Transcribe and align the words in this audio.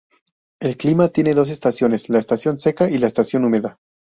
El 0.59 0.77
clima 0.77 1.09
tiene 1.09 1.35
dos 1.35 1.51
estaciones, 1.51 2.09
la 2.09 2.17
estación 2.17 2.57
seca 2.57 2.89
y 2.89 2.97
la 2.97 3.05
estación 3.05 3.45
húmeda. 3.45 3.77